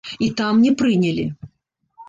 [0.27, 1.27] І там не прынялі.